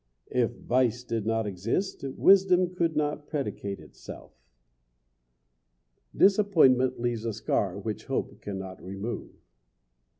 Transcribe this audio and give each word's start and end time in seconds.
If 0.31 0.53
vice 0.53 1.03
did 1.03 1.27
not 1.27 1.45
exist 1.45 2.03
wisdom 2.03 2.73
could 2.73 2.95
not 2.95 3.27
predicate 3.27 3.79
itself. 3.79 4.33
Disappointment 6.17 6.99
leaves 6.99 7.23
a 7.23 7.33
scar 7.33 7.77
which 7.77 8.05
hope 8.05 8.41
cannot 8.41 8.83
remove. 8.83 9.29